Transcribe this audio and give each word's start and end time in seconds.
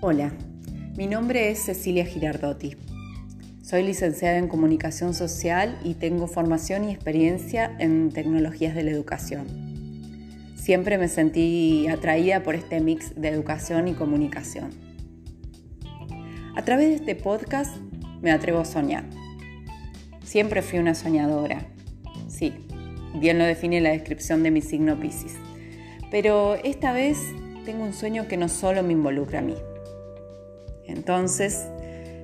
Hola, 0.00 0.30
mi 0.96 1.08
nombre 1.08 1.50
es 1.50 1.64
Cecilia 1.64 2.04
Girardotti. 2.04 2.76
Soy 3.62 3.82
licenciada 3.82 4.38
en 4.38 4.46
Comunicación 4.46 5.12
Social 5.12 5.76
y 5.82 5.94
tengo 5.94 6.28
formación 6.28 6.84
y 6.84 6.92
experiencia 6.92 7.74
en 7.80 8.12
tecnologías 8.12 8.76
de 8.76 8.84
la 8.84 8.92
educación. 8.92 9.48
Siempre 10.54 10.98
me 10.98 11.08
sentí 11.08 11.88
atraída 11.88 12.44
por 12.44 12.54
este 12.54 12.78
mix 12.78 13.20
de 13.20 13.26
educación 13.26 13.88
y 13.88 13.94
comunicación. 13.94 14.70
A 16.54 16.62
través 16.62 16.90
de 16.90 16.94
este 16.94 17.16
podcast 17.16 17.76
me 18.22 18.30
atrevo 18.30 18.60
a 18.60 18.64
soñar. 18.64 19.02
Siempre 20.22 20.62
fui 20.62 20.78
una 20.78 20.94
soñadora. 20.94 21.66
Sí, 22.28 22.54
bien 23.16 23.36
lo 23.36 23.44
define 23.44 23.80
la 23.80 23.90
descripción 23.90 24.44
de 24.44 24.52
mi 24.52 24.60
signo 24.60 25.00
Pisces. 25.00 25.34
Pero 26.12 26.54
esta 26.54 26.92
vez 26.92 27.18
tengo 27.64 27.82
un 27.82 27.92
sueño 27.92 28.28
que 28.28 28.36
no 28.36 28.48
solo 28.48 28.84
me 28.84 28.92
involucra 28.92 29.40
a 29.40 29.42
mí. 29.42 29.56
Entonces, 30.88 31.68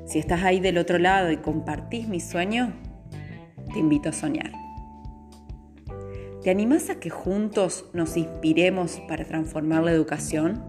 si 0.07 0.19
estás 0.19 0.43
ahí 0.43 0.59
del 0.59 0.79
otro 0.79 0.99
lado 0.99 1.31
y 1.31 1.37
compartís 1.37 2.09
mi 2.09 2.21
sueño, 2.21 2.73
te 3.73 3.79
invito 3.79 4.09
a 4.09 4.13
soñar. 4.13 4.53
¿Te 6.43 6.51
animás 6.51 6.91
a 6.91 7.01
que 7.01 7.09
juntos 7.09 7.87
nos 7.95 8.17
inspiremos 8.17 9.01
para 9.09 9.25
transformar 9.25 9.83
la 9.83 9.93
educación? 9.93 10.63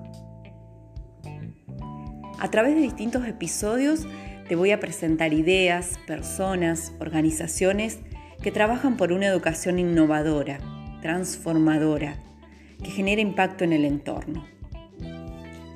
A 2.39 2.49
través 2.51 2.75
de 2.75 2.81
distintos 2.81 3.27
episodios 3.27 4.07
te 4.47 4.55
voy 4.55 4.71
a 4.71 4.79
presentar 4.79 5.33
ideas, 5.33 5.99
personas, 6.05 6.93
organizaciones 6.99 7.99
que 8.41 8.51
trabajan 8.51 8.95
por 8.95 9.11
una 9.11 9.25
educación 9.25 9.79
innovadora, 9.79 10.59
transformadora, 11.01 12.21
que 12.83 12.91
genere 12.91 13.21
impacto 13.21 13.63
en 13.63 13.73
el 13.73 13.85
entorno, 13.85 14.45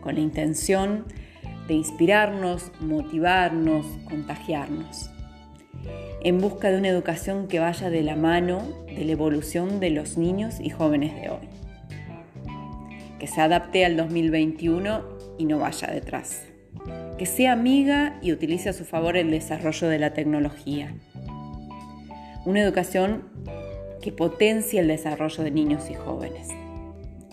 con 0.02 0.16
la 0.16 0.22
intención 0.22 1.06
de 1.70 1.76
inspirarnos, 1.76 2.72
motivarnos, 2.82 3.86
contagiarnos, 4.10 5.12
en 6.24 6.42
busca 6.42 6.72
de 6.72 6.80
una 6.80 6.90
educación 6.90 7.48
que 7.48 7.60
vaya 7.60 7.92
de 7.92 8.02
la 8.02 8.16
mano 8.16 8.64
de 8.88 9.06
la 9.06 9.12
evolución 9.12 9.80
de 9.80 9.92
los 9.92 10.18
niños 10.18 10.60
y 10.60 10.72
jóvenes 10.72 11.14
de 11.22 11.30
hoy, 11.30 11.48
que 13.20 13.28
se 13.28 13.40
adapte 13.40 13.86
al 13.86 13.96
2021 13.98 15.04
y 15.38 15.46
no 15.46 15.60
vaya 15.60 15.88
detrás, 15.90 16.44
que 17.20 17.28
sea 17.28 17.52
amiga 17.52 18.18
y 18.24 18.34
utilice 18.34 18.70
a 18.70 18.74
su 18.74 18.84
favor 18.84 19.16
el 19.16 19.30
desarrollo 19.30 19.90
de 19.90 20.00
la 20.00 20.14
tecnología, 20.14 20.96
una 22.46 22.62
educación 22.62 23.30
que 24.02 24.12
potencie 24.12 24.80
el 24.80 24.88
desarrollo 24.88 25.44
de 25.44 25.52
niños 25.52 25.88
y 25.92 25.94
jóvenes, 25.94 26.48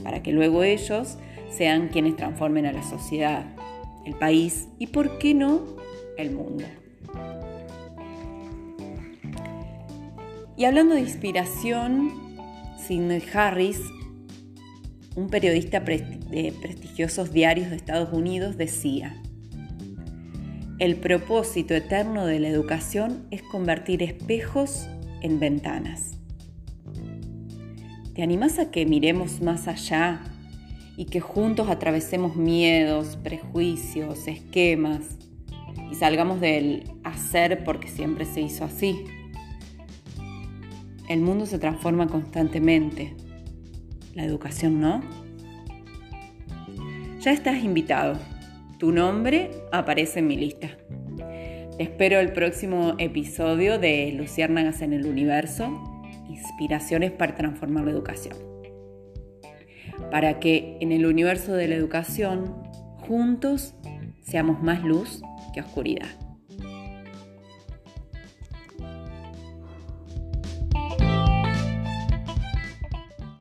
para 0.05 0.23
que 0.23 0.33
luego 0.33 0.63
ellos 0.63 1.17
sean 1.49 1.89
quienes 1.89 2.17
transformen 2.17 2.67
a 2.67 2.73
la 2.73 2.83
sociedad, 2.83 3.47
el 4.07 4.15
país 4.15 4.69
y, 4.79 4.87
por 4.87 5.19
qué 5.19 5.35
no, 5.35 5.67
el 6.17 6.31
mundo. 6.31 6.65
Y 10.57 10.65
hablando 10.65 10.95
de 10.95 11.03
inspiración, 11.03 12.13
Sidney 12.79 13.23
Harris, 13.35 13.81
un 15.17 15.29
periodista 15.29 15.81
de 15.81 16.55
prestigiosos 16.63 17.33
diarios 17.33 17.69
de 17.71 17.77
Estados 17.77 18.13
Unidos, 18.13 18.57
decía, 18.57 19.21
el 20.79 20.97
propósito 20.97 21.75
eterno 21.75 22.27
de 22.27 22.39
la 22.39 22.49
educación 22.49 23.27
es 23.31 23.43
convertir 23.43 24.03
espejos 24.03 24.89
en 25.21 25.41
ventanas. 25.41 26.13
¿Te 28.15 28.23
animas 28.23 28.59
a 28.59 28.71
que 28.71 28.87
miremos 28.87 29.43
más 29.43 29.69
allá 29.69 30.23
y 30.97 31.07
que 31.07 31.21
juntos 31.21 31.69
atravesemos 31.69 32.37
miedos, 32.37 33.17
prejuicios, 33.17 34.27
esquemas 34.29 35.19
y 35.91 35.95
salgamos 35.95 36.41
del 36.41 36.85
hacer 37.05 37.65
porque 37.65 37.89
siempre 37.89 38.25
se 38.25 38.41
hizo 38.41 38.65
así? 38.65 39.05
El 41.09 41.21
mundo 41.21 41.47
se 41.47 41.59
transforma 41.59 42.09
constantemente. 42.09 43.15
La 44.15 44.25
educación 44.25 44.81
no. 44.81 45.03
Ya 47.21 47.33
estás 47.33 47.63
invitado. 47.63 48.19
Tu 48.79 48.91
nombre 48.91 49.51
aparece 49.73 50.19
en 50.19 50.27
mi 50.27 50.37
lista. 50.37 50.71
Te 51.77 51.83
espero 51.83 52.19
el 52.19 52.33
próximo 52.33 52.95
episodio 52.99 53.79
de 53.79 54.13
Luciérnagas 54.13 54.81
en 54.83 54.95
el 54.95 55.07
Universo 55.07 55.93
inspiraciones 56.29 57.13
para 57.13 57.35
transformar 57.35 57.85
la 57.85 57.93
educación. 57.93 58.56
Para 60.11 60.39
que 60.41 60.79
en 60.81 60.93
el 60.93 61.07
universo 61.07 61.55
de 61.55 61.69
la 61.69 61.75
educación 61.75 62.55
juntos 63.07 63.75
seamos 64.23 64.63
más 64.63 64.83
luz 64.83 65.23
que 65.55 65.61
oscuridad. 65.61 66.09